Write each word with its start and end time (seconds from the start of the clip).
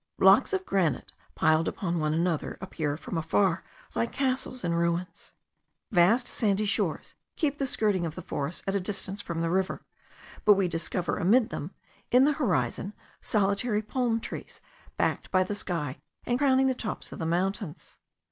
Blocks 0.17 0.51
of 0.51 0.65
granite, 0.65 1.11
piled 1.35 1.67
upon 1.67 1.99
one 1.99 2.11
another, 2.11 2.57
appear 2.59 2.97
from 2.97 3.19
afar 3.19 3.63
like 3.93 4.11
castles 4.11 4.63
in 4.63 4.73
ruins. 4.73 5.33
Vast 5.91 6.27
sandy 6.27 6.65
shores 6.65 7.13
keep 7.35 7.59
the 7.59 7.67
skirting 7.67 8.03
of 8.03 8.15
the 8.15 8.23
forest 8.23 8.63
at 8.65 8.73
a 8.73 8.79
distance 8.79 9.21
from 9.21 9.41
the 9.41 9.49
river; 9.51 9.85
but 10.43 10.55
we 10.55 10.67
discover 10.67 11.17
amid 11.17 11.49
them, 11.51 11.69
in 12.09 12.23
the 12.25 12.33
horizon, 12.33 12.95
solitary 13.21 13.83
palm 13.83 14.19
trees, 14.19 14.59
backed 14.97 15.29
by 15.29 15.43
the 15.43 15.53
sky, 15.53 15.99
and 16.25 16.39
crowning 16.39 16.65
the 16.65 16.73
tops 16.73 17.11
of 17.11 17.19
the 17.19 17.25
mountains. 17.27 17.99